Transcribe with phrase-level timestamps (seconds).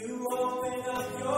[0.00, 1.37] You open up your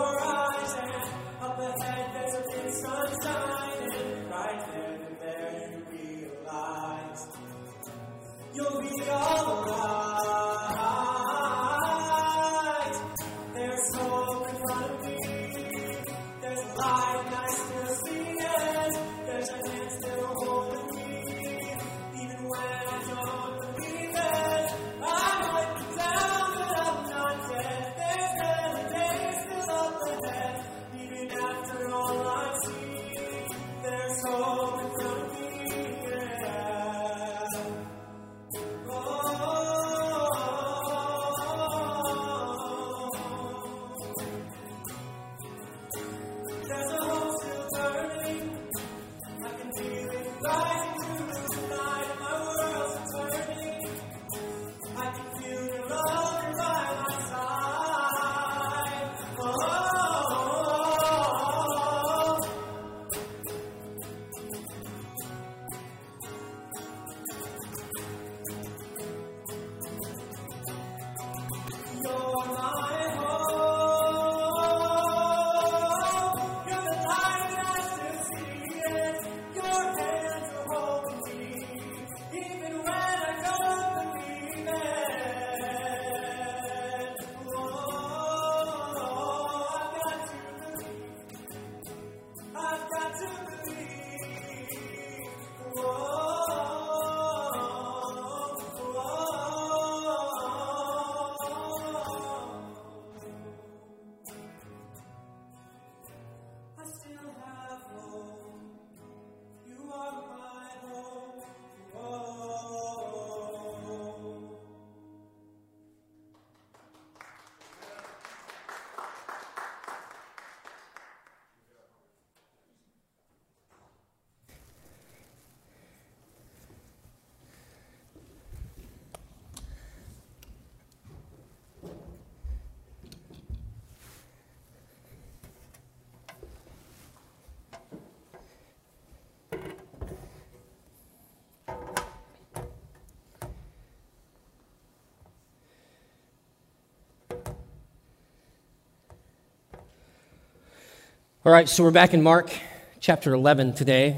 [151.43, 152.53] All right, so we're back in Mark
[153.01, 154.15] chapter 11 today,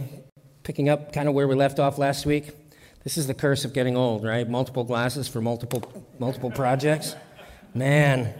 [0.64, 2.50] picking up kind of where we left off last week.
[3.04, 4.48] This is the curse of getting old, right?
[4.48, 5.84] Multiple glasses for multiple
[6.18, 7.14] multiple projects.
[7.74, 8.34] Man,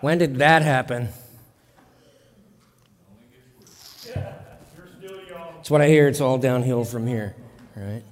[0.00, 1.10] when did that happen?
[4.12, 6.08] That's what I hear.
[6.08, 7.36] It's all downhill from here,
[7.76, 8.02] right?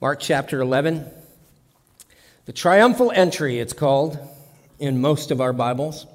[0.00, 1.04] Mark chapter 11.
[2.46, 4.18] The triumphal entry, it's called
[4.78, 6.06] in most of our Bibles.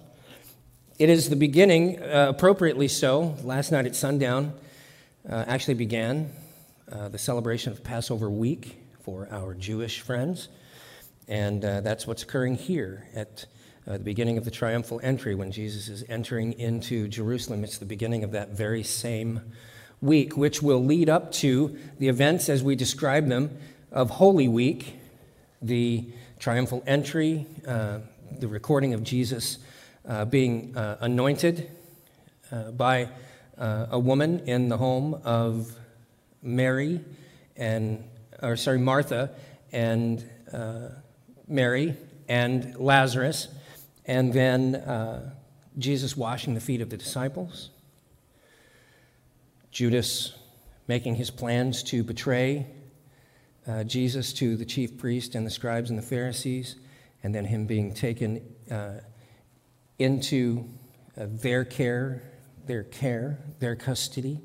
[0.98, 3.36] It is the beginning, uh, appropriately so.
[3.44, 4.54] Last night at sundown
[5.30, 6.32] uh, actually began
[6.90, 10.48] uh, the celebration of Passover week for our Jewish friends.
[11.28, 13.46] And uh, that's what's occurring here at
[13.86, 17.66] uh, the beginning of the triumphal entry when Jesus is entering into Jerusalem.
[17.66, 19.42] It's the beginning of that very same
[20.00, 23.58] week, which will lead up to the events as we describe them
[23.92, 24.98] of Holy Week,
[25.62, 26.06] the
[26.40, 28.00] triumphal entry, uh,
[28.40, 29.58] the recording of Jesus
[30.30, 31.70] being uh, anointed
[32.52, 33.10] uh, by
[33.58, 35.76] uh, a woman in the home of
[36.42, 37.02] Mary
[37.58, 38.04] and,
[38.42, 39.32] or sorry, Martha
[39.72, 40.90] and uh,
[41.48, 41.96] Mary
[42.28, 43.48] and Lazarus,
[44.06, 45.34] and then uh,
[45.78, 47.70] Jesus washing the feet of the disciples,
[49.72, 50.34] Judas
[50.88, 52.68] making his plans to betray
[53.68, 56.76] uh, Jesus to the chief priest and the scribes and the Pharisees,
[57.24, 59.00] and then him being taken uh,
[60.00, 60.66] into
[61.18, 62.22] uh, their care,
[62.66, 64.40] their care, their custody,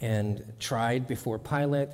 [0.00, 1.90] and tried before Pilate,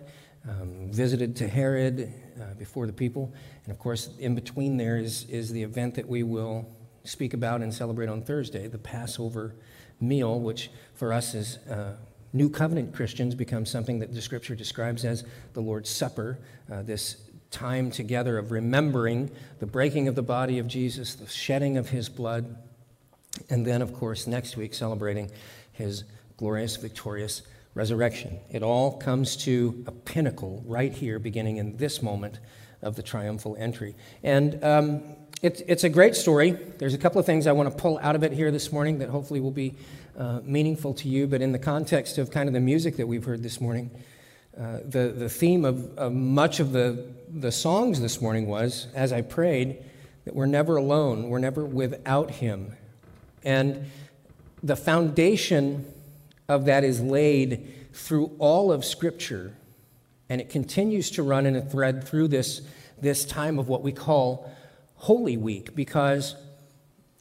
[0.48, 3.32] um, visited to Herod uh, before the people.
[3.64, 6.66] And of course, in between there is, is the event that we will
[7.04, 9.54] speak about and celebrate on Thursday, the Passover
[10.00, 11.96] meal, which for us as uh,
[12.32, 16.38] New Covenant Christians becomes something that the scripture describes as the Lord's Supper,
[16.70, 17.16] uh, this
[17.50, 22.08] time together of remembering the breaking of the body of Jesus, the shedding of his
[22.08, 22.56] blood,
[23.50, 25.30] and then, of course, next week celebrating
[25.72, 26.04] his
[26.36, 27.42] glorious, victorious
[27.74, 28.38] resurrection.
[28.50, 32.38] It all comes to a pinnacle right here, beginning in this moment
[32.82, 33.94] of the triumphal entry.
[34.22, 35.02] And um,
[35.42, 36.52] it's, it's a great story.
[36.52, 38.98] There's a couple of things I want to pull out of it here this morning
[38.98, 39.74] that hopefully will be
[40.16, 41.26] uh, meaningful to you.
[41.26, 43.90] But in the context of kind of the music that we've heard this morning,
[44.58, 49.12] uh, the, the theme of, of much of the, the songs this morning was, as
[49.12, 49.82] I prayed,
[50.24, 52.76] that we're never alone, we're never without Him.
[53.44, 53.90] And
[54.62, 55.84] the foundation
[56.48, 59.54] of that is laid through all of Scripture,
[60.28, 62.62] and it continues to run in a thread through this,
[63.00, 64.50] this time of what we call
[64.96, 66.34] Holy Week, because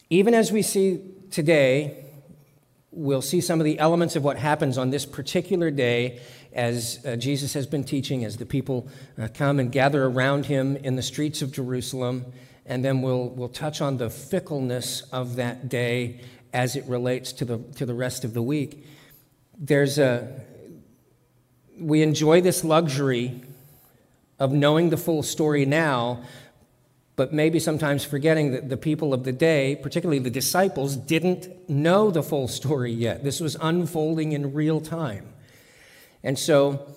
[0.10, 2.06] even as we see today,
[2.92, 6.22] we'll see some of the elements of what happens on this particular day
[6.54, 8.88] as uh, Jesus has been teaching, as the people
[9.20, 12.26] uh, come and gather around him in the streets of Jerusalem.
[12.66, 16.22] And then we'll, we'll touch on the fickleness of that day
[16.54, 18.86] as it relates to the, to the rest of the week.
[19.58, 20.42] There's a,
[21.80, 23.42] we enjoy this luxury
[24.40, 26.24] of knowing the full story now,
[27.16, 32.12] but maybe sometimes forgetting that the people of the day, particularly the disciples, didn't know
[32.12, 33.24] the full story yet.
[33.24, 35.34] This was unfolding in real time.
[36.24, 36.88] And so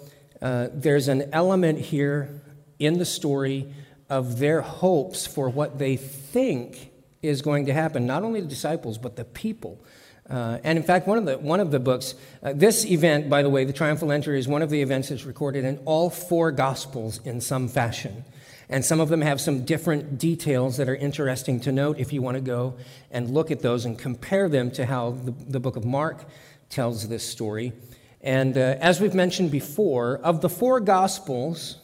[0.41, 2.41] uh, there's an element here
[2.79, 3.73] in the story
[4.09, 6.91] of their hopes for what they think
[7.23, 9.81] is going to happen, not only the disciples, but the people.
[10.29, 13.43] Uh, and in fact, one of the, one of the books, uh, this event, by
[13.43, 16.51] the way, the triumphal entry, is one of the events that's recorded in all four
[16.51, 18.25] Gospels in some fashion.
[18.69, 22.23] And some of them have some different details that are interesting to note if you
[22.23, 22.75] want to go
[23.13, 26.25] and look at those and compare them to how the, the book of Mark
[26.69, 27.73] tells this story.
[28.21, 31.79] And uh, as we've mentioned before, of the four Gospels,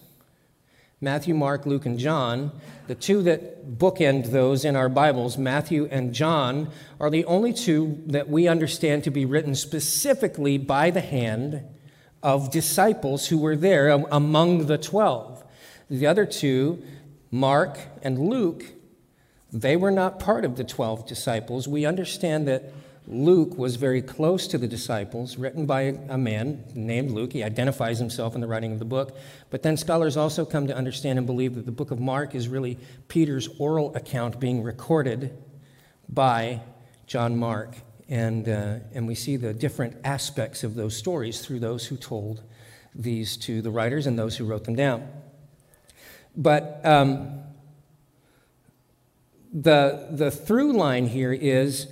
[1.02, 2.52] Matthew, Mark, Luke, and John,
[2.86, 8.00] the two that bookend those in our Bibles, Matthew and John, are the only two
[8.06, 11.64] that we understand to be written specifically by the hand
[12.22, 15.42] of disciples who were there among the twelve.
[15.90, 16.80] The other two,
[17.32, 18.64] Mark and Luke,
[19.52, 21.66] they were not part of the 12 disciples.
[21.66, 22.72] We understand that
[23.08, 27.32] Luke was very close to the disciples, written by a man named Luke.
[27.32, 29.16] He identifies himself in the writing of the book.
[29.50, 32.46] But then scholars also come to understand and believe that the book of Mark is
[32.48, 35.36] really Peter's oral account being recorded
[36.08, 36.60] by
[37.06, 37.74] John Mark.
[38.08, 42.42] And, uh, and we see the different aspects of those stories through those who told
[42.94, 45.08] these to the writers and those who wrote them down.
[46.36, 47.42] But um,
[49.52, 51.88] the, the through line here is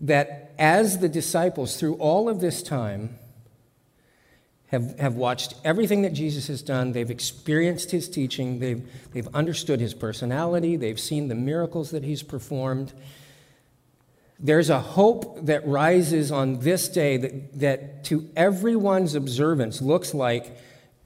[0.00, 3.18] that as the disciples, through all of this time,
[4.68, 6.92] have, have watched everything that Jesus has done.
[6.92, 8.58] They've experienced his teaching.
[8.58, 10.76] They've, they've understood his personality.
[10.76, 12.92] They've seen the miracles that he's performed.
[14.38, 20.56] There's a hope that rises on this day that, that to everyone's observance looks like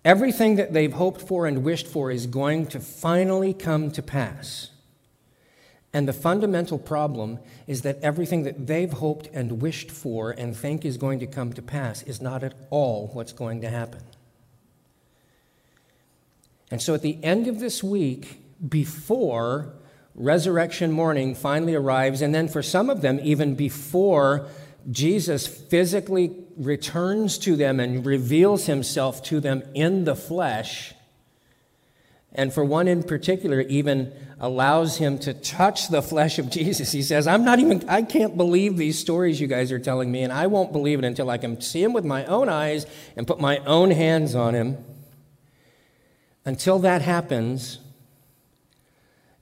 [0.04, 4.71] everything that they've hoped for and wished for is going to finally come to pass.
[5.94, 10.84] And the fundamental problem is that everything that they've hoped and wished for and think
[10.84, 14.00] is going to come to pass is not at all what's going to happen.
[16.70, 19.74] And so at the end of this week, before
[20.14, 24.48] resurrection morning finally arrives, and then for some of them, even before
[24.90, 30.94] Jesus physically returns to them and reveals himself to them in the flesh,
[32.34, 36.90] and for one in particular, even allows him to touch the flesh of Jesus.
[36.90, 40.22] He says, I'm not even, I can't believe these stories you guys are telling me,
[40.22, 43.26] and I won't believe it until I can see him with my own eyes and
[43.26, 44.84] put my own hands on him.
[46.44, 47.78] Until that happens,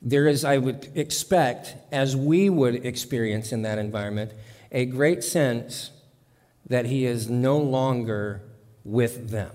[0.02, 4.32] there is, I would expect, as we would experience in that environment,
[4.72, 5.90] a great sense
[6.68, 8.42] that he is no longer
[8.84, 9.50] with them.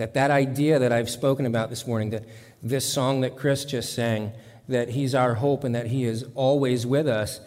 [0.00, 2.24] That that idea that I've spoken about this morning, that
[2.62, 4.32] this song that Chris just sang,
[4.66, 7.38] that He's our hope and that He is always with us,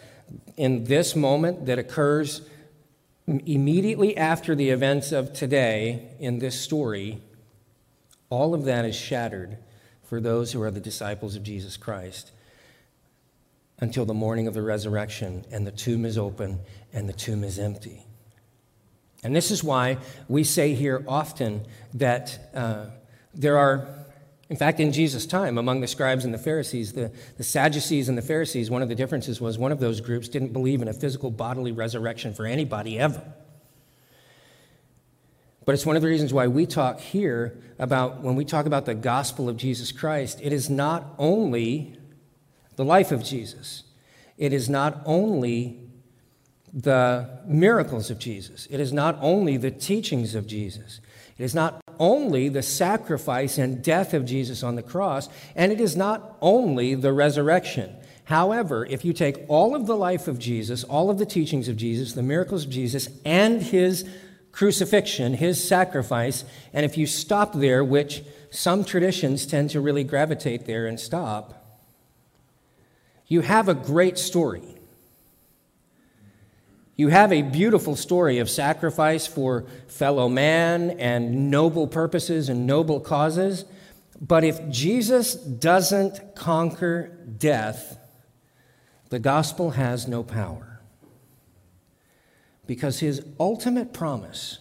[0.56, 2.42] in this moment that occurs
[3.26, 7.20] immediately after the events of today in this story,
[8.30, 9.58] all of that is shattered
[10.04, 12.30] for those who are the disciples of Jesus Christ
[13.80, 16.60] until the morning of the resurrection and the tomb is open
[16.92, 18.03] and the tomb is empty.
[19.24, 19.96] And this is why
[20.28, 22.86] we say here often that uh,
[23.32, 23.88] there are,
[24.50, 28.18] in fact, in Jesus' time, among the scribes and the Pharisees, the, the Sadducees and
[28.18, 30.92] the Pharisees, one of the differences was one of those groups didn't believe in a
[30.92, 33.22] physical bodily resurrection for anybody ever.
[35.64, 38.84] But it's one of the reasons why we talk here about when we talk about
[38.84, 41.96] the gospel of Jesus Christ, it is not only
[42.76, 43.84] the life of Jesus,
[44.36, 45.83] it is not only
[46.74, 48.66] the miracles of Jesus.
[48.68, 51.00] It is not only the teachings of Jesus.
[51.38, 55.80] It is not only the sacrifice and death of Jesus on the cross, and it
[55.80, 57.94] is not only the resurrection.
[58.24, 61.76] However, if you take all of the life of Jesus, all of the teachings of
[61.76, 64.04] Jesus, the miracles of Jesus, and his
[64.50, 70.66] crucifixion, his sacrifice, and if you stop there, which some traditions tend to really gravitate
[70.66, 71.82] there and stop,
[73.26, 74.73] you have a great story.
[76.96, 83.00] You have a beautiful story of sacrifice for fellow man and noble purposes and noble
[83.00, 83.64] causes.
[84.20, 87.98] But if Jesus doesn't conquer death,
[89.10, 90.80] the gospel has no power.
[92.66, 94.60] Because his ultimate promise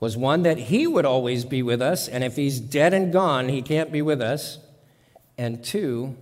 [0.00, 3.48] was one that he would always be with us, and if he's dead and gone,
[3.48, 4.58] he can't be with us.
[5.38, 6.16] And two,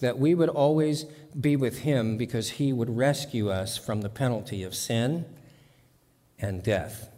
[0.00, 1.04] that we would always
[1.40, 5.24] be with him because he would rescue us from the penalty of sin
[6.38, 7.10] and death.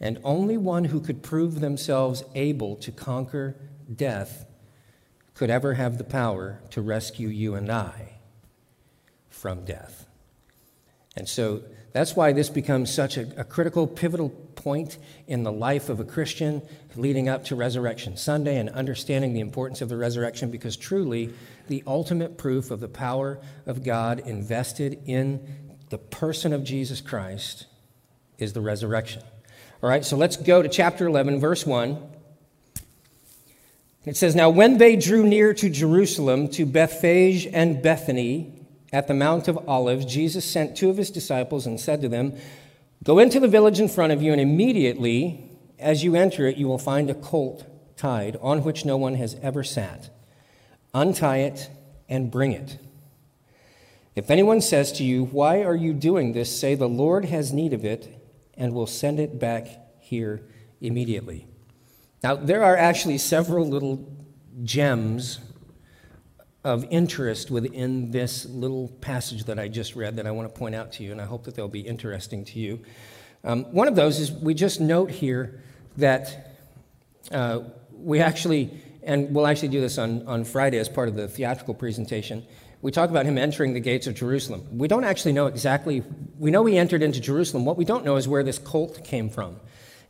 [0.00, 3.56] And only one who could prove themselves able to conquer
[3.94, 4.46] death
[5.34, 8.18] could ever have the power to rescue you and I
[9.28, 10.06] from death.
[11.16, 11.62] And so
[11.92, 14.98] that's why this becomes such a, a, critical, pivotal point
[15.28, 16.60] in the life of a Christian
[16.96, 21.32] leading up to Resurrection Sunday and understanding the importance of the resurrection because truly
[21.68, 27.66] the ultimate proof of the power of God invested in the person of Jesus Christ
[28.38, 29.22] is the resurrection.
[29.82, 32.02] All right, so let's go to chapter 11, verse 1.
[34.04, 39.14] It says, Now when they drew near to Jerusalem, to Bethphage and Bethany, at the
[39.14, 42.36] Mount of Olives, Jesus sent two of his disciples and said to them,
[43.02, 46.66] Go into the village in front of you, and immediately as you enter it, you
[46.68, 50.10] will find a colt tied on which no one has ever sat.
[50.94, 51.68] Untie it
[52.08, 52.78] and bring it.
[54.14, 56.56] If anyone says to you, Why are you doing this?
[56.56, 58.20] say, The Lord has need of it,
[58.56, 59.66] and will send it back
[59.98, 60.46] here
[60.80, 61.46] immediately.
[62.22, 64.08] Now, there are actually several little
[64.62, 65.40] gems
[66.62, 70.74] of interest within this little passage that I just read that I want to point
[70.74, 72.80] out to you, and I hope that they'll be interesting to you.
[73.42, 75.60] Um, one of those is we just note here
[75.98, 76.56] that
[77.30, 77.60] uh,
[77.92, 78.70] we actually
[79.04, 82.44] and we'll actually do this on, on Friday as part of the theatrical presentation.
[82.82, 84.66] We talk about him entering the gates of Jerusalem.
[84.76, 86.02] We don't actually know exactly,
[86.38, 87.64] we know he entered into Jerusalem.
[87.64, 89.56] What we don't know is where this colt came from.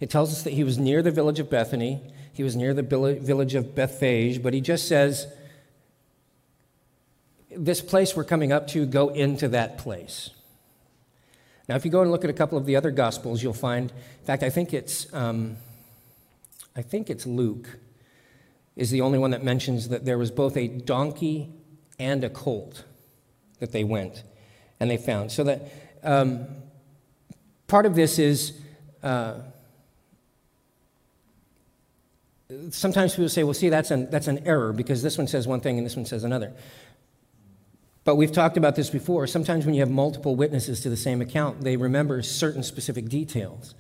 [0.01, 2.83] It tells us that he was near the village of Bethany, he was near the
[2.83, 5.29] village of Bethphage, but he just says,
[7.57, 10.31] This place we're coming up to, go into that place.
[11.69, 13.91] Now, if you go and look at a couple of the other gospels, you'll find,
[13.91, 15.57] in fact, I think it's, um,
[16.77, 17.79] I think it's Luke
[18.77, 21.51] is the only one that mentions that there was both a donkey
[21.99, 22.85] and a colt
[23.61, 24.23] that they went
[24.81, 25.31] and they found.
[25.31, 25.63] So that
[26.03, 26.47] um,
[27.67, 28.53] part of this is
[29.03, 29.35] uh,
[32.71, 35.61] sometimes people say, well, see, that's an, that's an error because this one says one
[35.61, 36.53] thing and this one says another.
[38.05, 39.27] But we've talked about this before.
[39.27, 43.75] Sometimes when you have multiple witnesses to the same account, they remember certain specific details.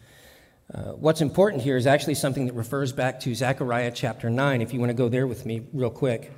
[0.73, 4.73] Uh, what's important here is actually something that refers back to Zechariah chapter 9, if
[4.73, 6.33] you want to go there with me real quick.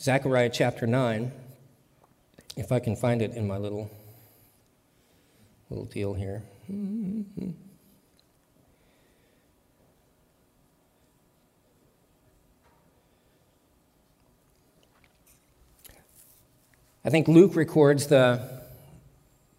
[0.00, 1.30] Zechariah chapter 9,
[2.56, 3.88] if I can find it in my little,
[5.70, 6.42] little deal here.
[17.04, 18.64] I think Luke records the,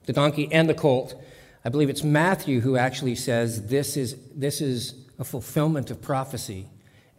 [0.05, 1.22] the donkey and the colt
[1.65, 6.67] I believe it's Matthew who actually says this is, this is a fulfillment of prophecy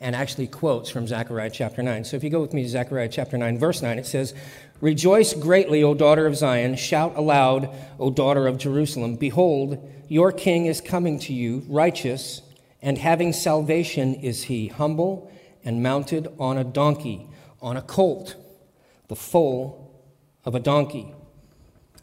[0.01, 2.05] and actually quotes from Zechariah chapter 9.
[2.05, 4.35] So if you go with me to Zechariah chapter 9, verse 9, it says,
[4.83, 6.77] Rejoice greatly, O daughter of Zion.
[6.77, 9.17] Shout aloud, O daughter of Jerusalem.
[9.17, 12.43] Behold, your king is coming to you, righteous,
[12.83, 15.33] and having salvation is he, humble
[15.65, 17.27] and mounted on a donkey,
[17.63, 18.37] on a colt,
[19.09, 20.05] the foal
[20.45, 21.15] of a donkey.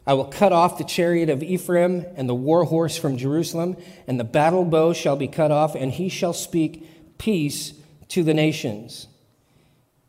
[0.05, 3.77] I will cut off the chariot of Ephraim and the war horse from Jerusalem,
[4.07, 7.73] and the battle bow shall be cut off, and he shall speak peace
[8.09, 9.07] to the nations.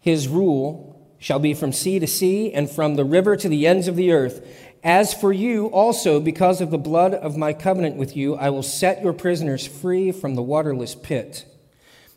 [0.01, 3.86] His rule shall be from sea to sea and from the river to the ends
[3.86, 4.45] of the earth.
[4.82, 8.64] As for you also, because of the blood of my covenant with you, I will
[8.64, 11.45] set your prisoners free from the waterless pit.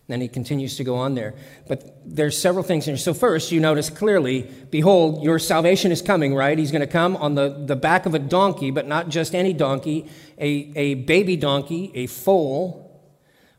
[0.07, 1.33] Then he continues to go on there.
[1.67, 2.95] But there's several things here.
[2.95, 6.57] So, first, you notice clearly, behold, your salvation is coming, right?
[6.57, 9.51] He's going to come on the, the back of a donkey, but not just any
[9.51, 13.01] donkey, a, a baby donkey, a foal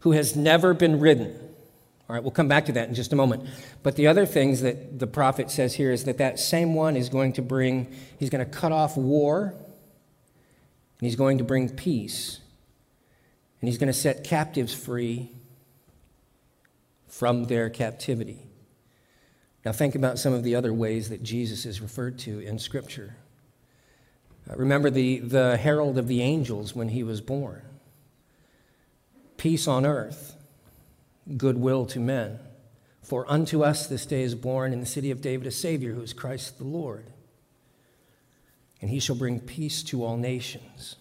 [0.01, 1.37] who has never been ridden.
[2.09, 3.49] All right, we'll come back to that in just a moment.
[3.83, 7.09] But the other things that the prophet says here is that that same one is
[7.09, 9.53] going to bring, he's going to cut off war,
[10.99, 12.41] and he's going to bring peace
[13.61, 15.31] and he's going to set captives free
[17.17, 18.47] from their captivity.
[19.65, 23.17] Now, think about some of the other ways that Jesus is referred to in Scripture.
[24.49, 27.63] Uh, remember the, the herald of the angels when he was born
[29.39, 30.37] peace on earth,
[31.37, 32.39] goodwill to men.
[33.03, 36.03] For unto us this day is born in the city of David a Savior, who
[36.03, 37.11] is Christ the Lord.
[38.81, 40.97] And he shall bring peace to all nations.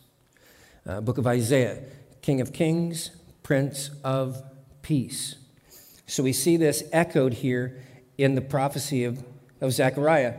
[0.86, 1.84] Uh, book of Isaiah,
[2.22, 3.11] King of Kings,
[3.41, 4.41] Prince of
[4.82, 5.36] Peace.
[6.08, 7.82] So we see this echoed here
[8.18, 9.24] in the prophecy of,
[9.62, 10.36] of Zechariah.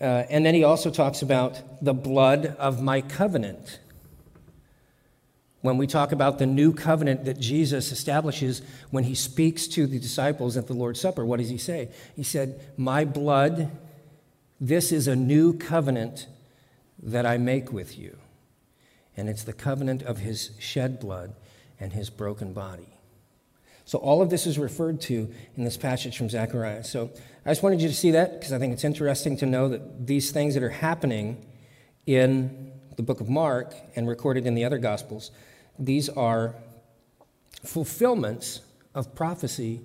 [0.00, 3.80] Uh, and then he also talks about the blood of my covenant.
[5.60, 9.98] When we talk about the new covenant that Jesus establishes when he speaks to the
[9.98, 11.90] disciples at the Lord's Supper, what does he say?
[12.16, 13.70] He said, My blood,
[14.58, 16.28] this is a new covenant
[17.02, 18.16] that I make with you.
[19.16, 21.34] And it's the covenant of his shed blood
[21.78, 22.96] and his broken body.
[23.90, 26.84] So, all of this is referred to in this passage from Zechariah.
[26.84, 27.10] So,
[27.44, 30.06] I just wanted you to see that because I think it's interesting to know that
[30.06, 31.44] these things that are happening
[32.06, 35.32] in the book of Mark and recorded in the other Gospels,
[35.76, 36.54] these are
[37.64, 38.60] fulfillments
[38.94, 39.80] of prophecy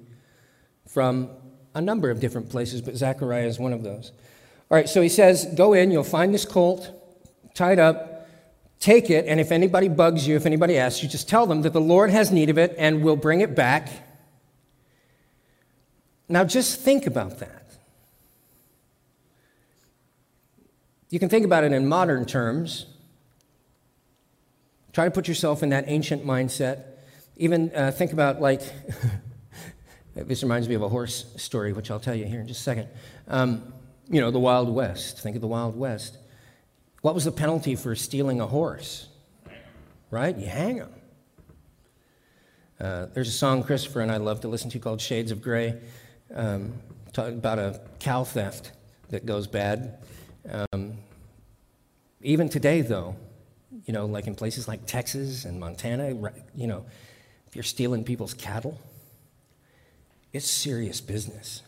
[0.88, 1.32] from
[1.74, 4.12] a number of different places, but Zechariah is one of those.
[4.70, 6.92] All right, so he says, Go in, you'll find this colt
[7.56, 8.15] tied up,
[8.80, 11.74] take it, and if anybody bugs you, if anybody asks you, just tell them that
[11.74, 13.90] the Lord has need of it and will bring it back.
[16.28, 17.66] Now, just think about that.
[21.10, 22.88] You can think about it in modern terms.
[24.92, 26.84] Try to put yourself in that ancient mindset.
[27.38, 28.62] Even uh, think about, like,
[30.16, 32.64] this reminds me of a horse story, which I'll tell you here in just a
[32.64, 32.88] second.
[33.28, 33.74] Um,
[34.10, 35.20] you know, the Wild West.
[35.20, 36.18] Think of the Wild West.
[37.06, 39.08] What was the penalty for stealing a horse?
[40.10, 40.36] Right?
[40.36, 40.90] You hang him.
[42.80, 45.80] Uh, there's a song Christopher and I love to listen to called Shades of Gray,
[46.34, 46.74] um,
[47.16, 48.72] about a cow theft
[49.12, 50.00] that goes bad.
[50.50, 50.94] Um,
[52.24, 53.16] even today, though,
[53.86, 56.08] you know, like in places like Texas and Montana,
[56.56, 56.88] you know,
[57.46, 58.82] if you're stealing people's cattle,
[60.34, 61.62] it's serious business.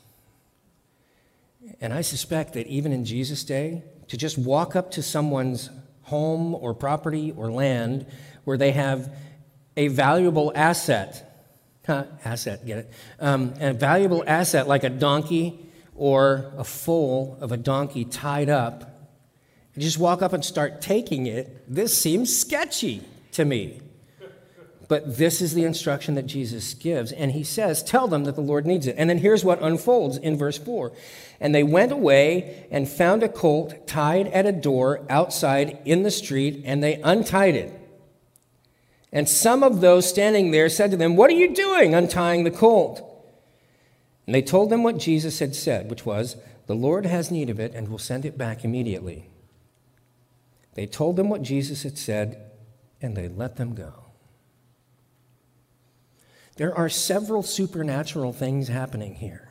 [1.80, 5.70] And I suspect that even in Jesus' day, to just walk up to someone's
[6.04, 8.06] home or property or land
[8.46, 9.14] where they have
[9.76, 11.46] a valuable asset,
[11.86, 12.92] huh, asset, get it?
[13.20, 15.60] Um, a valuable asset like a donkey
[15.96, 19.12] or a foal of a donkey tied up,
[19.74, 23.02] and just walk up and start taking it, this seems sketchy
[23.34, 23.82] to me.
[24.88, 27.12] But this is the instruction that Jesus gives.
[27.12, 28.96] And he says, Tell them that the Lord needs it.
[28.98, 30.94] And then here's what unfolds in verse 4.
[31.40, 36.12] And they went away and found a colt tied at a door outside in the
[36.12, 37.74] street, and they untied it.
[39.12, 42.52] And some of those standing there said to them, What are you doing untying the
[42.52, 43.04] colt?
[44.26, 47.60] And they told them what Jesus had said, which was, The Lord has need of
[47.60, 49.30] it and will send it back immediately.
[50.76, 52.52] They told them what Jesus had said,
[53.02, 54.07] and they let them go.
[56.58, 59.50] There are several supernatural things happening here.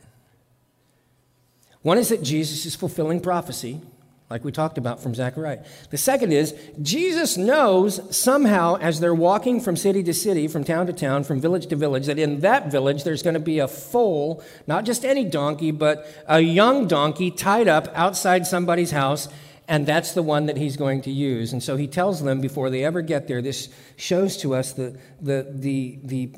[1.82, 3.80] One is that Jesus is fulfilling prophecy,
[4.28, 5.64] like we talked about from Zechariah.
[5.90, 6.52] The second is
[6.82, 11.40] Jesus knows somehow as they're walking from city to city, from town to town, from
[11.40, 15.04] village to village, that in that village there's going to be a foal, not just
[15.04, 19.28] any donkey, but a young donkey tied up outside somebody's house
[19.68, 21.52] and that's the one that he's going to use.
[21.52, 24.96] And so he tells them before they ever get there, this shows to us the,
[25.20, 26.30] the, the, the,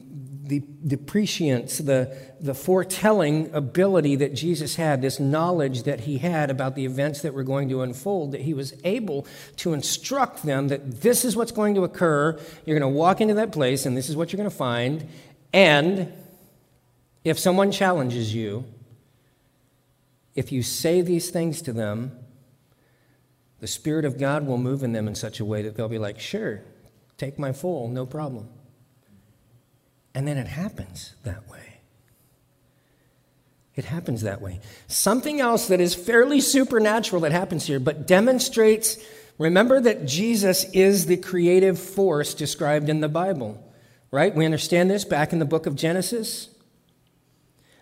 [0.48, 6.50] the, the prescience, the, the foretelling ability that Jesus had, this knowledge that he had
[6.50, 9.26] about the events that were going to unfold, that he was able
[9.56, 12.38] to instruct them that this is what's going to occur.
[12.64, 15.06] You're going to walk into that place, and this is what you're going to find.
[15.52, 16.12] And
[17.24, 18.64] if someone challenges you,
[20.34, 22.12] if you say these things to them,
[23.60, 25.98] the Spirit of God will move in them in such a way that they'll be
[25.98, 26.62] like, sure,
[27.16, 28.48] take my foal, no problem.
[30.18, 31.78] And then it happens that way.
[33.76, 34.58] It happens that way.
[34.88, 38.98] Something else that is fairly supernatural that happens here, but demonstrates
[39.38, 43.62] remember that Jesus is the creative force described in the Bible,
[44.10, 44.34] right?
[44.34, 46.48] We understand this back in the book of Genesis.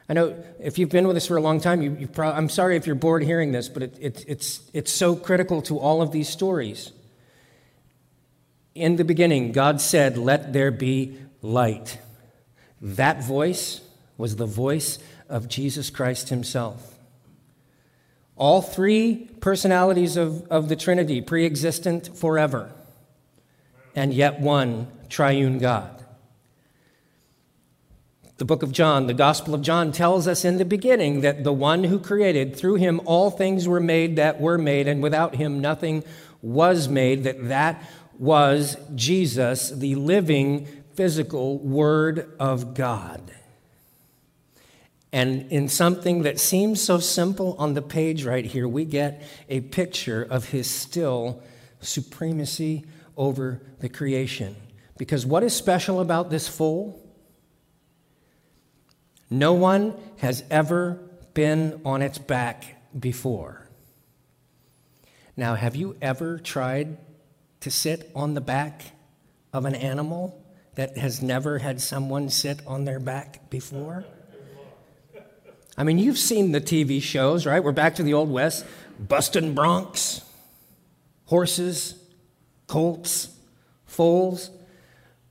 [0.06, 2.50] I know if you've been with us for a long time, you, you pro- I'm
[2.50, 6.02] sorry if you're bored hearing this, but it, it, it's, it's so critical to all
[6.02, 6.92] of these stories.
[8.74, 11.98] In the beginning, God said, Let there be light.
[12.80, 13.80] That voice
[14.16, 14.98] was the voice
[15.28, 16.94] of Jesus Christ himself.
[18.36, 22.72] All three personalities of, of the Trinity, pre existent forever,
[23.94, 25.96] and yet one triune God.
[28.38, 31.54] The book of John, the Gospel of John, tells us in the beginning that the
[31.54, 35.62] one who created, through him all things were made that were made, and without him
[35.62, 36.04] nothing
[36.42, 37.82] was made, that that
[38.18, 43.32] was Jesus, the living, physical Word of God.
[45.12, 49.60] And in something that seems so simple on the page right here, we get a
[49.60, 51.42] picture of his still
[51.80, 52.84] supremacy
[53.16, 54.56] over the creation.
[54.98, 57.02] Because what is special about this foal?
[59.30, 61.00] No one has ever
[61.34, 63.68] been on its back before.
[65.36, 66.96] Now, have you ever tried
[67.60, 68.82] to sit on the back
[69.52, 70.42] of an animal
[70.76, 74.04] that has never had someone sit on their back before?
[75.76, 77.62] I mean, you've seen the TV shows, right?
[77.62, 78.64] We're back to the Old West
[78.98, 80.24] busting broncs,
[81.26, 82.02] horses,
[82.66, 83.28] colts,
[83.84, 84.50] foals.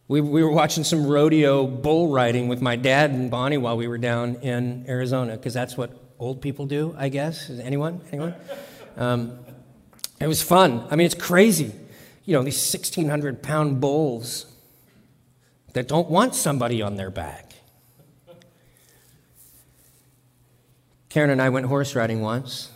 [0.07, 3.87] We, we were watching some rodeo bull riding with my dad and Bonnie while we
[3.87, 7.49] were down in Arizona, because that's what old people do, I guess.
[7.49, 8.01] Is anyone?
[8.11, 8.35] Anyone?
[8.97, 9.39] Um,
[10.19, 10.85] it was fun.
[10.91, 11.73] I mean, it's crazy.
[12.25, 14.45] You know, these 1,600 pound bulls
[15.75, 17.51] that don't want somebody on their back.
[21.09, 22.71] Karen and I went horse riding once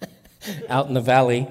[0.70, 1.46] out in the valley.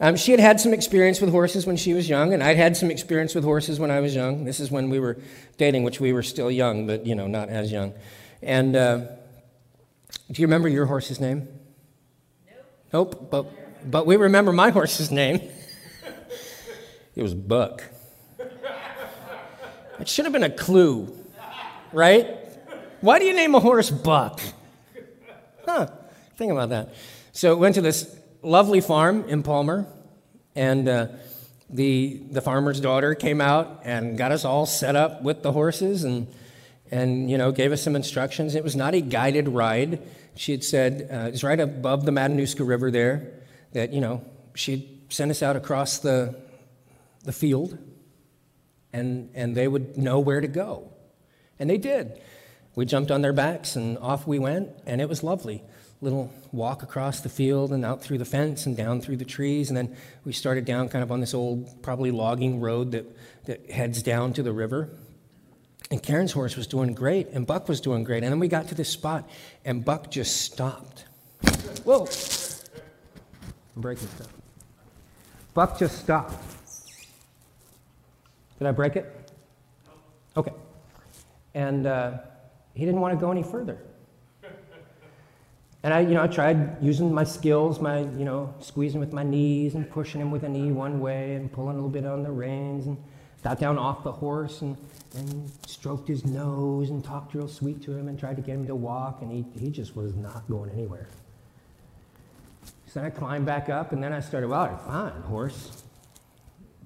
[0.00, 2.76] Um, she had had some experience with horses when she was young, and I'd had
[2.76, 4.44] some experience with horses when I was young.
[4.44, 5.16] This is when we were
[5.58, 7.94] dating, which we were still young, but you know, not as young.
[8.42, 8.96] And uh,
[10.32, 11.46] do you remember your horse's name?
[12.92, 13.14] Nope.
[13.14, 13.30] Nope.
[13.30, 15.40] But but we remember my horse's name.
[17.14, 17.91] it was Buck.
[20.00, 21.16] It should have been a clue,
[21.92, 22.26] right?
[23.00, 24.40] Why do you name a horse Buck?
[25.64, 25.86] Huh,
[26.36, 26.94] think about that.
[27.32, 29.86] So went to this lovely farm in Palmer,
[30.56, 31.06] and uh,
[31.70, 36.04] the, the farmer's daughter came out and got us all set up with the horses
[36.04, 36.26] and,
[36.90, 38.54] and you know, gave us some instructions.
[38.54, 40.02] It was not a guided ride.
[40.34, 43.32] She had said, uh, it's right above the Matanuska River there,
[43.72, 44.24] that, you know,
[44.54, 46.38] she'd send us out across the,
[47.24, 47.78] the field,
[48.92, 50.88] and, and they would know where to go.
[51.58, 52.20] And they did.
[52.74, 55.62] We jumped on their backs and off we went, and it was lovely.
[56.00, 59.68] Little walk across the field and out through the fence and down through the trees,
[59.68, 63.06] and then we started down kind of on this old, probably logging road that,
[63.44, 64.88] that heads down to the river.
[65.90, 68.24] And Karen's horse was doing great, and Buck was doing great.
[68.24, 69.28] And then we got to this spot,
[69.64, 71.04] and Buck just stopped.
[71.84, 72.08] Whoa!
[73.76, 74.32] I'm breaking stuff.
[75.54, 76.61] Buck just stopped.
[78.58, 79.32] Did I break it?
[80.36, 80.52] Okay.
[81.54, 82.18] And uh,
[82.74, 83.78] he didn't want to go any further.
[85.84, 89.24] And I, you know, I tried using my skills, my, you know, squeezing with my
[89.24, 92.22] knees and pushing him with a knee one way and pulling a little bit on
[92.22, 92.96] the reins and
[93.42, 94.76] got down off the horse and,
[95.16, 98.66] and stroked his nose and talked real sweet to him and tried to get him
[98.68, 101.08] to walk and he, he just was not going anywhere.
[102.86, 105.81] So then I climbed back up and then I started, well, fine, horse.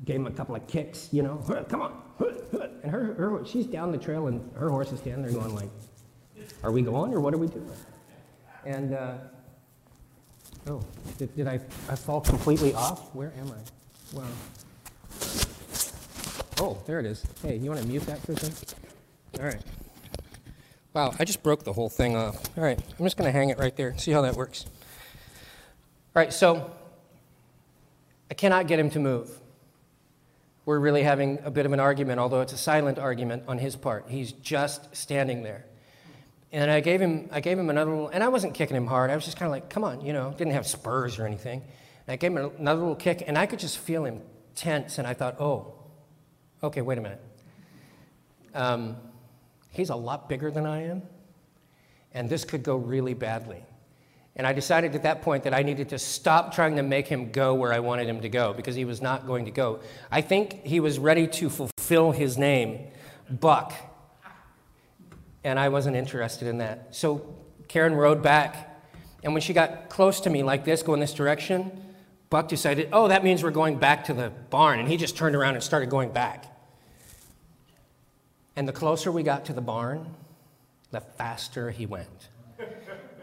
[0.04, 1.36] Gave him a couple of kicks, you know,
[1.68, 2.02] come on.
[2.82, 5.70] And her, her, she's down the trail and her horse is standing there going like,
[6.62, 7.68] are we going or what are we doing?
[8.64, 9.14] And, uh,
[10.68, 10.82] oh,
[11.18, 13.14] did, did I, I fall completely off?
[13.14, 14.16] Where am I?
[14.16, 14.24] Wow.
[16.58, 17.24] Oh, there it is.
[17.42, 18.74] Hey, you want to mute that for a second?
[19.38, 19.62] All right.
[20.94, 22.56] Wow, I just broke the whole thing off.
[22.56, 23.96] All right, I'm just going to hang it right there.
[23.98, 24.64] See how that works.
[24.64, 26.70] All right, so
[28.30, 29.38] I cannot get him to move.
[30.66, 33.76] We're really having a bit of an argument, although it's a silent argument on his
[33.76, 34.06] part.
[34.08, 35.64] He's just standing there.
[36.50, 39.10] And I gave him, I gave him another little, and I wasn't kicking him hard.
[39.10, 41.60] I was just kind of like, come on, you know, didn't have spurs or anything.
[41.60, 44.22] And I gave him another little kick, and I could just feel him
[44.56, 44.98] tense.
[44.98, 45.74] And I thought, oh,
[46.62, 47.22] okay, wait a minute.
[48.52, 48.96] Um,
[49.70, 51.02] he's a lot bigger than I am,
[52.12, 53.62] and this could go really badly.
[54.36, 57.32] And I decided at that point that I needed to stop trying to make him
[57.32, 59.80] go where I wanted him to go because he was not going to go.
[60.10, 62.88] I think he was ready to fulfill his name,
[63.30, 63.72] Buck
[65.46, 66.88] and I wasn't interested in that.
[66.90, 67.36] So
[67.68, 68.82] Karen rode back,
[69.22, 71.70] and when she got close to me like this, going this direction,
[72.30, 75.36] Buck decided, oh, that means we're going back to the barn, and he just turned
[75.36, 76.46] around and started going back.
[78.56, 80.16] And the closer we got to the barn,
[80.90, 82.28] the faster he went.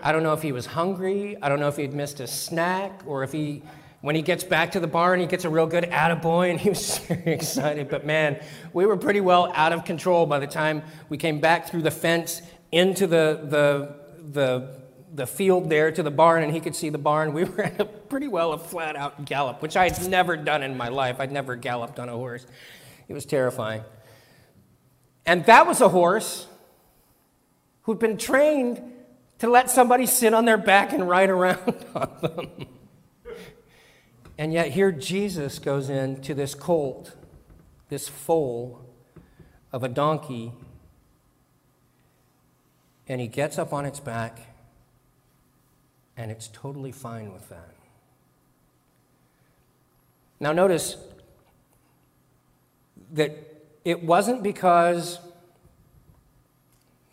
[0.04, 3.02] I don't know if he was hungry, I don't know if he'd missed a snack,
[3.08, 3.64] or if he
[4.04, 6.68] when he gets back to the barn, he gets a real good attaboy, and he
[6.68, 7.90] was very excited.
[7.90, 8.38] But man,
[8.74, 11.92] we were pretty well out of control by the time we came back through the
[11.92, 12.42] fence
[12.74, 13.96] into the, the,
[14.34, 14.82] the,
[15.14, 17.32] the field there to the barn, and he could see the barn.
[17.32, 20.64] We were at a pretty well a flat out gallop, which I had never done
[20.64, 21.22] in my life.
[21.22, 22.46] I'd never galloped on a horse.
[23.08, 23.84] It was terrifying.
[25.26, 26.48] And that was a horse
[27.84, 28.93] who'd been trained
[29.40, 32.68] to let somebody sit on their back and ride around on them.
[34.38, 37.16] And yet, here Jesus goes into this colt,
[37.90, 38.82] this foal
[39.72, 40.54] of a donkey,
[43.08, 44.40] and he gets up on its back,
[46.18, 47.76] and it's totally fine with that.
[50.40, 50.98] Now, notice
[53.12, 53.32] that
[53.86, 55.20] it wasn't because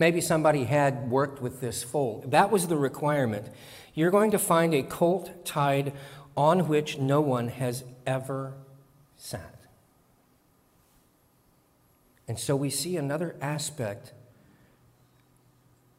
[0.00, 2.24] maybe somebody had worked with this foal.
[2.26, 3.46] That was the requirement.
[3.94, 5.92] You're going to find a colt tied
[6.36, 8.54] on which no one has ever
[9.16, 9.60] sat.
[12.26, 14.14] And so we see another aspect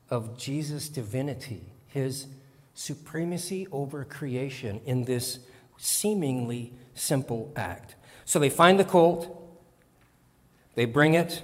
[0.10, 2.28] of Jesus' divinity, his
[2.74, 5.40] supremacy over creation in this
[5.78, 7.96] seemingly simple act.
[8.26, 9.38] So they find the colt,
[10.76, 11.44] they bring it.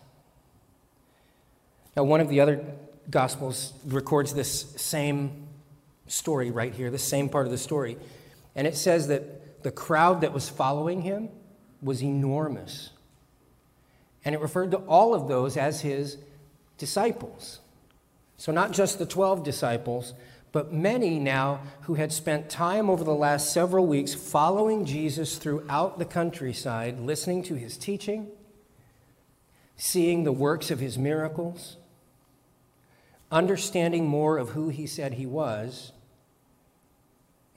[1.95, 2.63] Now, one of the other
[3.09, 5.47] Gospels records this same
[6.07, 7.97] story right here, the same part of the story.
[8.55, 11.29] And it says that the crowd that was following him
[11.81, 12.91] was enormous.
[14.23, 16.17] And it referred to all of those as his
[16.77, 17.59] disciples.
[18.37, 20.13] So, not just the 12 disciples,
[20.51, 25.97] but many now who had spent time over the last several weeks following Jesus throughout
[25.97, 28.27] the countryside, listening to his teaching,
[29.77, 31.77] seeing the works of his miracles,
[33.31, 35.91] understanding more of who he said he was.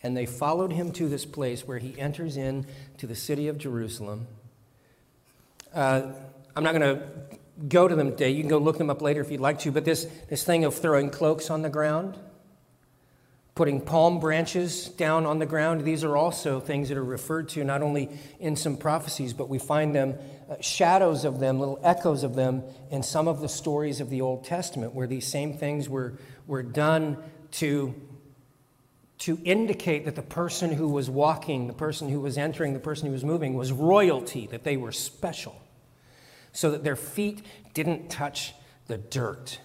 [0.03, 2.67] And they followed him to this place where he enters in
[2.99, 4.27] to the city of Jerusalem.
[5.75, 6.13] Uh,
[6.55, 7.03] I'm not going to
[7.69, 8.31] go to them today.
[8.31, 9.73] You can go look them up later if you'd like to.
[9.73, 12.19] But this, this thing of throwing cloaks on the ground,
[13.55, 17.65] putting palm branches down on the ground, these are also things that are referred to
[17.65, 18.09] not only
[18.41, 20.17] in some prophecies, but we find them,
[20.49, 24.21] Uh, shadows of them, little echoes of them in some of the stories of the
[24.21, 27.17] Old Testament, where these same things were, were done
[27.53, 27.95] to,
[29.21, 33.07] to indicate that the person who was walking, the person who was entering, the person
[33.07, 35.59] who was moving was royalty, that they were special,
[36.53, 37.41] so that their feet
[37.73, 38.53] didn't touch
[38.87, 39.61] the dirt,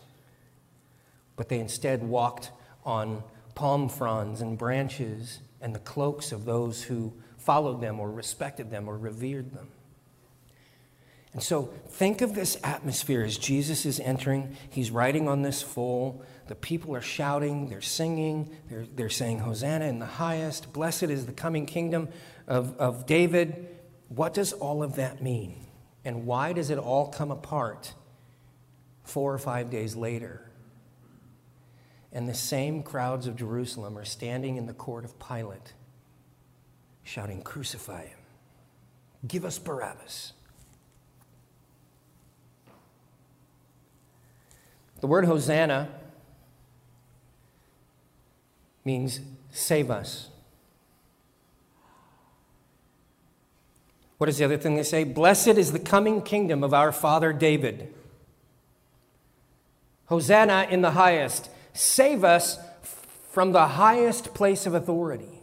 [1.35, 2.51] but they instead walked
[2.85, 3.21] on
[3.53, 8.87] palm fronds and branches and the cloaks of those who followed them or respected them
[8.87, 9.67] or revered them.
[11.33, 14.57] And so think of this atmosphere as Jesus is entering.
[14.69, 16.23] He's riding on this foal.
[16.47, 21.27] The people are shouting, they're singing, they're, they're saying, Hosanna in the highest, blessed is
[21.27, 22.09] the coming kingdom
[22.47, 23.67] of, of David.
[24.07, 25.67] What does all of that mean?
[26.03, 27.93] And why does it all come apart
[29.03, 30.49] four or five days later?
[32.11, 35.73] And the same crowds of Jerusalem are standing in the court of Pilate,
[37.03, 38.17] shouting, Crucify him.
[39.27, 40.33] Give us Barabbas.
[45.01, 45.89] The word Hosanna
[48.83, 49.21] means
[49.51, 50.29] save us.
[54.17, 55.05] What is the other thing they say?
[55.05, 57.93] Blessed is the coming kingdom of our father David.
[60.07, 62.59] Hosanna in the highest save us
[63.29, 65.39] from the highest place of authority.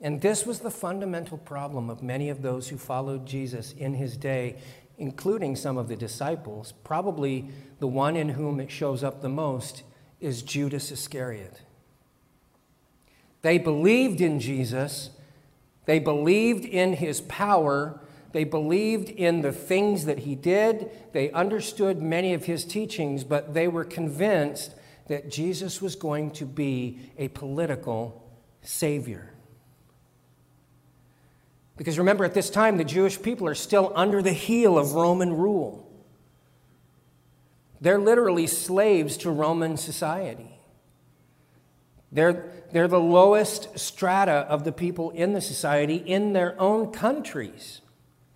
[0.00, 4.16] And this was the fundamental problem of many of those who followed Jesus in his
[4.16, 4.56] day,
[4.98, 6.72] including some of the disciples.
[6.84, 9.82] Probably the one in whom it shows up the most
[10.20, 11.62] is Judas Iscariot.
[13.42, 15.10] They believed in Jesus,
[15.84, 18.00] they believed in his power,
[18.32, 20.90] they believed in the things that he did.
[21.12, 24.74] They understood many of his teachings, but they were convinced
[25.06, 28.28] that Jesus was going to be a political
[28.62, 29.32] savior.
[31.76, 35.36] Because remember, at this time, the Jewish people are still under the heel of Roman
[35.36, 35.86] rule.
[37.80, 40.58] They're literally slaves to Roman society.
[42.10, 47.82] They're, they're the lowest strata of the people in the society in their own countries.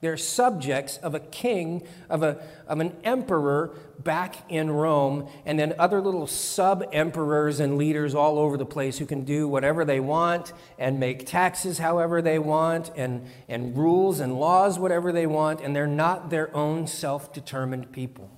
[0.00, 5.74] They're subjects of a king, of, a, of an emperor back in Rome, and then
[5.78, 10.00] other little sub emperors and leaders all over the place who can do whatever they
[10.00, 15.60] want and make taxes however they want and, and rules and laws whatever they want,
[15.60, 18.30] and they're not their own self determined people.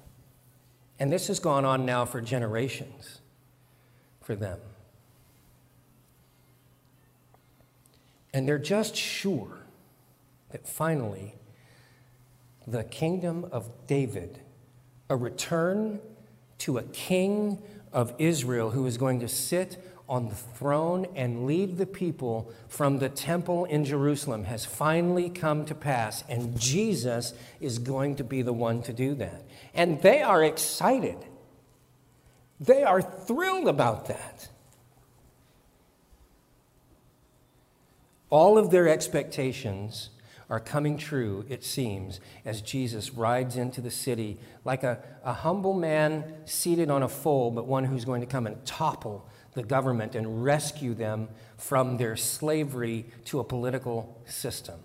[0.98, 3.20] And this has gone on now for generations
[4.20, 4.58] for them.
[8.34, 9.58] And they're just sure
[10.50, 11.34] that finally
[12.66, 14.40] the kingdom of David,
[15.08, 16.00] a return
[16.58, 21.78] to a king of Israel who is going to sit on the throne and lead
[21.78, 27.78] the people from the temple in Jerusalem has finally come to pass, and Jesus is
[27.78, 29.42] going to be the one to do that.
[29.74, 31.16] And they are excited.
[32.60, 34.48] They are thrilled about that.
[38.28, 40.10] All of their expectations
[40.52, 45.72] are coming true, it seems, as Jesus rides into the city like a, a humble
[45.72, 50.14] man seated on a foal, but one who's going to come and topple the government
[50.14, 51.26] and rescue them
[51.56, 54.78] from their slavery to a political system.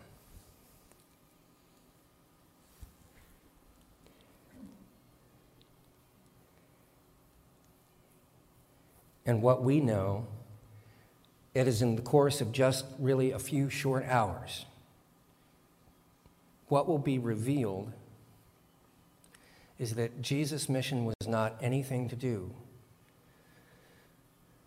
[9.26, 10.28] And what we know,
[11.53, 14.66] it is in the course of just really a few short hours.
[16.68, 17.91] What will be revealed
[19.80, 22.53] is that Jesus' mission was not anything to do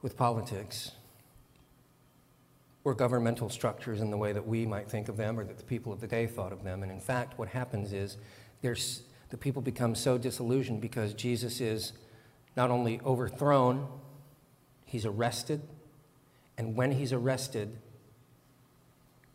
[0.02, 0.92] with politics
[2.84, 5.64] or governmental structures in the way that we might think of them or that the
[5.64, 6.82] people of the day thought of them.
[6.82, 8.16] And in fact, what happens is
[8.62, 11.92] there's, the people become so disillusioned because Jesus is
[12.56, 13.86] not only overthrown,
[14.86, 15.60] he's arrested,
[16.56, 17.76] and when he's arrested,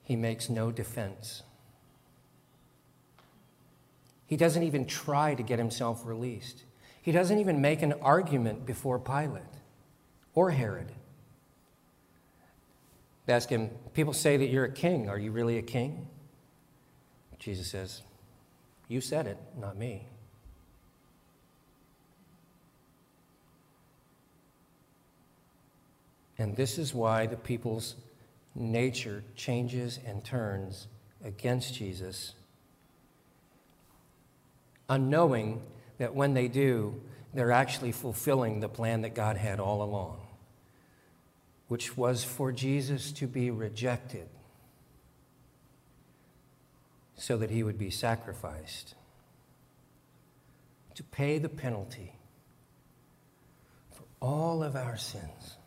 [0.03, 1.43] he makes no defense.
[4.27, 6.63] He doesn't even try to get himself released.
[7.01, 9.43] He doesn't even make an argument before Pilate
[10.33, 10.91] or Herod.
[13.25, 15.09] They ask him, People say that you're a king.
[15.09, 16.07] Are you really a king?
[17.39, 18.01] Jesus says,
[18.87, 20.07] You said it, not me.
[26.37, 27.95] And this is why the people's
[28.55, 30.87] nature changes and turns
[31.23, 32.33] against Jesus,
[34.89, 35.61] unknowing
[35.97, 37.01] that when they do,
[37.33, 40.25] they're actually fulfilling the plan that God had all along
[41.67, 44.27] which was for Jesus to be rejected
[47.15, 48.93] so that he would be sacrificed,
[50.93, 52.13] to pay the penalty
[53.91, 55.57] for all of our sins,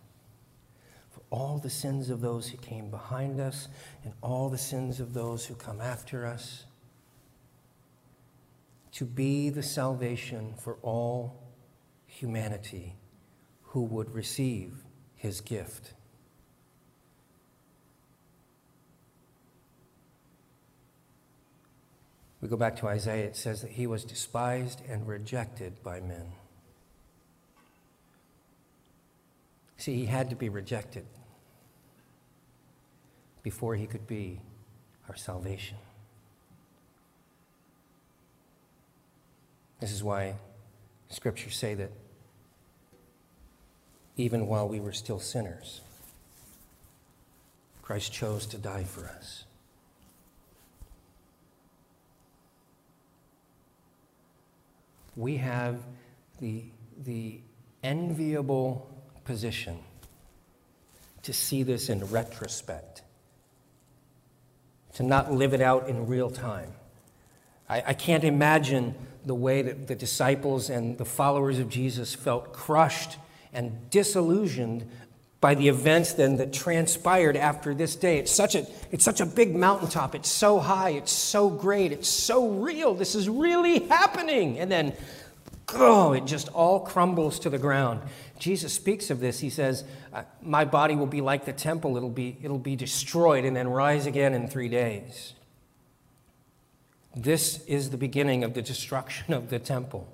[1.10, 3.68] for all the sins of those who came behind us,
[4.04, 6.64] and all the sins of those who come after us,
[8.98, 11.40] to be the salvation for all
[12.04, 12.96] humanity
[13.62, 14.72] who would receive
[15.14, 15.94] his gift.
[22.40, 26.32] We go back to Isaiah, it says that he was despised and rejected by men.
[29.76, 31.06] See, he had to be rejected
[33.44, 34.40] before he could be
[35.08, 35.76] our salvation.
[39.80, 40.34] This is why
[41.08, 41.90] scriptures say that
[44.16, 45.80] even while we were still sinners,
[47.82, 49.44] Christ chose to die for us.
[55.16, 55.80] We have
[56.40, 56.64] the,
[57.04, 57.40] the
[57.82, 58.88] enviable
[59.24, 59.78] position
[61.22, 63.02] to see this in retrospect,
[64.94, 66.72] to not live it out in real time.
[67.68, 68.94] I, I can't imagine
[69.24, 73.18] the way that the disciples and the followers of Jesus felt crushed
[73.52, 74.88] and disillusioned
[75.40, 78.18] by the events then that transpired after this day.
[78.18, 80.14] It's such a, it's such a big mountaintop.
[80.14, 80.90] It's so high.
[80.90, 81.92] It's so great.
[81.92, 82.94] It's so real.
[82.94, 84.58] This is really happening.
[84.58, 84.94] And then,
[85.74, 88.00] oh, it just all crumbles to the ground.
[88.40, 89.38] Jesus speaks of this.
[89.38, 93.44] He says, uh, My body will be like the temple, it'll be, it'll be destroyed
[93.44, 95.34] and then rise again in three days.
[97.20, 100.06] This is the beginning of the destruction of the temple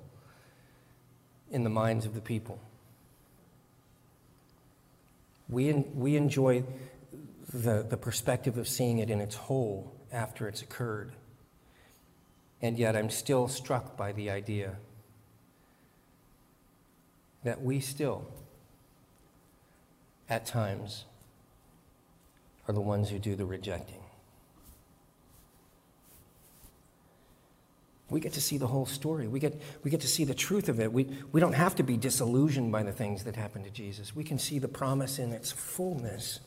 [1.51, 2.59] in the minds of the people.
[5.47, 6.63] We, we enjoy
[7.53, 11.11] the, the perspective of seeing it in its whole after it's occurred.
[12.59, 14.77] And yet, I'm still struck by the idea
[17.43, 18.25] that we still,
[20.27, 21.05] at times,
[22.67, 24.04] are the ones who do the rejecting.
[28.09, 29.27] We get to see the whole story.
[29.27, 30.93] We get, we get to see the truth of it.
[30.93, 34.15] We, we don't have to be disillusioned by the things that happened to Jesus.
[34.15, 36.39] We can see the promise in its fullness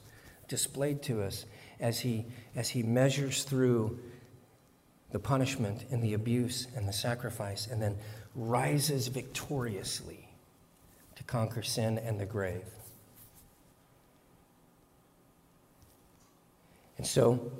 [0.46, 1.46] displayed to us
[1.80, 3.98] as he, as he measures through
[5.10, 7.96] the punishment and the abuse and the sacrifice, and then
[8.34, 10.28] rises victoriously
[11.16, 12.64] to conquer sin and the grave.
[16.98, 17.52] And so,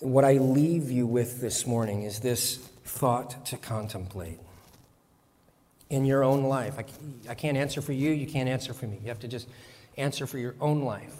[0.00, 4.38] what I leave you with this morning is this thought to contemplate
[5.90, 6.78] in your own life.
[6.78, 6.84] I,
[7.30, 8.98] I can't answer for you, you can't answer for me.
[9.02, 9.48] You have to just
[9.96, 11.14] answer for your own life.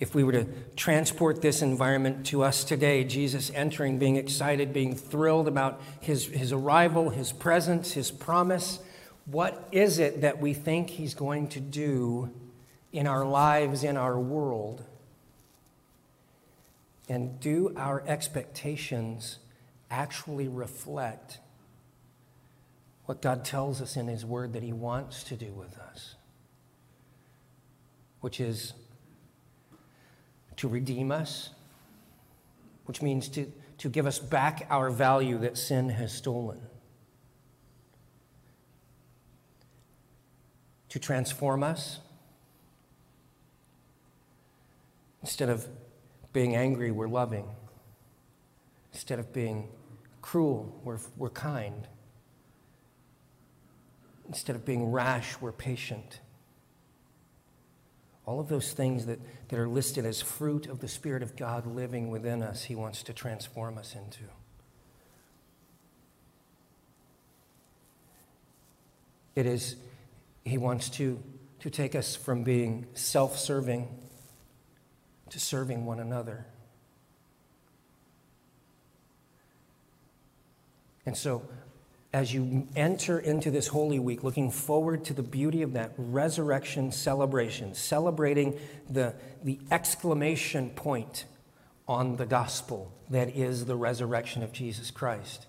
[0.00, 0.46] If we were to
[0.76, 6.52] transport this environment to us today, Jesus entering, being excited, being thrilled about his, his
[6.52, 8.80] arrival, his presence, his promise,
[9.26, 12.30] what is it that we think he's going to do
[12.92, 14.84] in our lives, in our world?
[17.08, 19.38] And do our expectations
[19.90, 21.38] actually reflect
[23.06, 26.14] what God tells us in His Word that He wants to do with us?
[28.20, 28.72] Which is
[30.56, 31.50] to redeem us,
[32.86, 36.60] which means to, to give us back our value that sin has stolen,
[40.88, 41.98] to transform us.
[45.22, 45.66] Instead of
[46.34, 47.48] being angry, we're loving.
[48.92, 49.68] Instead of being
[50.20, 51.86] cruel, we're, we're kind.
[54.28, 56.20] Instead of being rash, we're patient.
[58.26, 61.66] All of those things that, that are listed as fruit of the Spirit of God
[61.66, 64.24] living within us, He wants to transform us into.
[69.36, 69.76] It is,
[70.44, 71.22] He wants to,
[71.60, 73.88] to take us from being self serving
[75.34, 76.46] to serving one another.
[81.04, 81.42] And so,
[82.12, 86.92] as you enter into this Holy Week, looking forward to the beauty of that resurrection
[86.92, 88.56] celebration, celebrating
[88.88, 89.12] the,
[89.42, 91.24] the exclamation point
[91.88, 95.46] on the gospel that is the resurrection of Jesus Christ.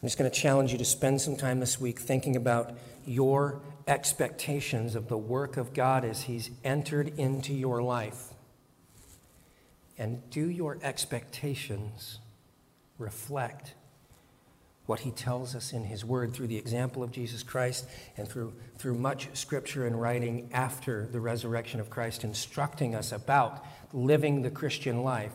[0.00, 2.72] I'm just going to challenge you to spend some time this week thinking about
[3.04, 8.34] your expectations of the work of God as He's entered into your life.
[9.98, 12.18] And do your expectations
[12.98, 13.74] reflect
[14.86, 18.54] what he tells us in his word through the example of Jesus Christ and through,
[18.78, 24.50] through much scripture and writing after the resurrection of Christ, instructing us about living the
[24.50, 25.32] Christian life.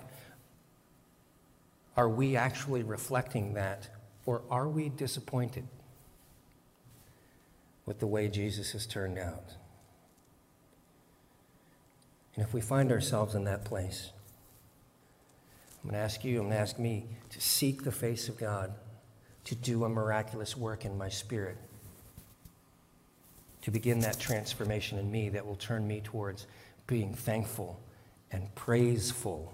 [1.97, 3.89] Are we actually reflecting that,
[4.26, 5.68] or are we disappointed
[7.86, 9.55] with the way Jesus has turned out?
[12.36, 14.11] And if we find ourselves in that place,
[15.84, 18.38] I'm going to ask you, I'm going to ask me to seek the face of
[18.38, 18.73] God,
[19.45, 21.57] to do a miraculous work in my spirit,
[23.63, 26.47] to begin that transformation in me that will turn me towards
[26.88, 27.79] being thankful
[28.32, 29.53] and praiseful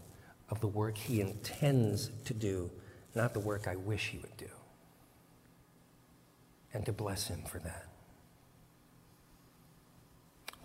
[0.50, 2.70] of the work He intends to do,
[3.16, 4.50] not the work I wish He would do.
[6.74, 7.87] And to bless Him for that.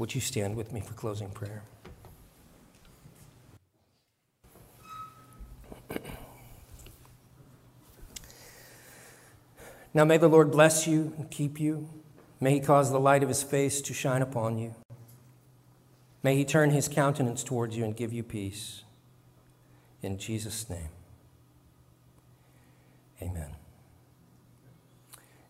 [0.03, 1.63] Would you stand with me for closing prayer?
[9.95, 11.89] Now may the Lord bless you and keep you.
[12.41, 14.75] May he cause the light of his face to shine upon you.
[16.25, 18.83] May he turn his countenance towards you and give you peace.
[20.03, 20.91] In Jesus' name.
[23.23, 23.62] Amen.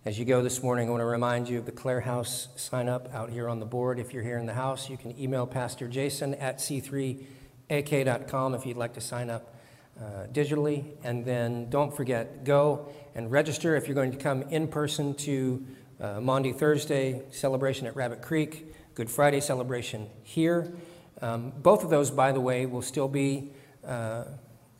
[0.04, 2.88] As you go this morning, I want to remind you of the Clare House sign
[2.88, 4.00] up out here on the board.
[4.00, 8.76] If you're here in the house, you can email Pastor Jason at c3ak.com if you'd
[8.76, 9.54] like to sign up
[10.00, 10.86] uh, digitally.
[11.04, 15.64] And then don't forget, go and register if you're going to come in person to
[16.00, 20.72] uh, Maundy Thursday celebration at Rabbit Creek, Good Friday celebration here.
[21.20, 23.52] Um, both of those, by the way, will still be
[23.86, 24.24] uh,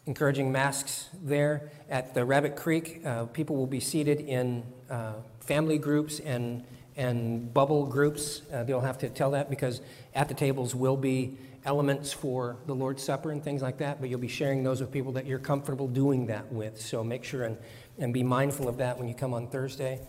[0.07, 1.71] encouraging masks there.
[1.89, 6.65] At the Rabbit Creek, uh, people will be seated in uh, family groups and,
[6.97, 8.43] and bubble groups.
[8.53, 9.81] Uh, they'll have to tell that because
[10.15, 14.11] at the tables will be elements for the Lord's Supper and things like that, but
[14.11, 16.81] you'll be sharing those with people that you're comfortable doing that with.
[16.81, 17.57] So make sure and,
[17.99, 20.01] and be mindful of that when you come on Thursday,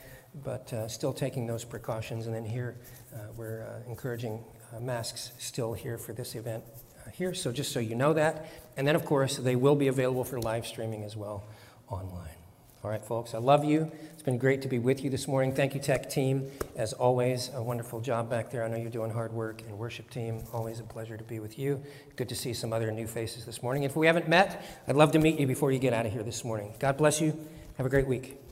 [0.43, 2.25] but uh, still taking those precautions.
[2.25, 2.77] And then here,
[3.13, 4.43] uh, we're uh, encouraging
[4.81, 6.63] masks still here for this event
[7.13, 8.47] here, so just so you know that.
[8.75, 11.43] And then, of course, they will be available for live streaming as well
[11.89, 12.29] online.
[12.83, 13.89] All right, folks, I love you.
[14.13, 15.55] It's been great to be with you this morning.
[15.55, 16.51] Thank you, tech team.
[16.75, 18.65] As always, a wonderful job back there.
[18.65, 19.61] I know you're doing hard work.
[19.61, 21.81] And worship team, always a pleasure to be with you.
[22.17, 23.83] Good to see some other new faces this morning.
[23.83, 26.23] If we haven't met, I'd love to meet you before you get out of here
[26.23, 26.73] this morning.
[26.79, 27.37] God bless you.
[27.77, 28.42] Have a great week.